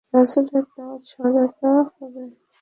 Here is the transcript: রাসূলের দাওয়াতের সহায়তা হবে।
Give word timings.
রাসূলের 0.13 0.65
দাওয়াতের 0.75 1.07
সহায়তা 1.11 1.69
হবে। 1.95 2.23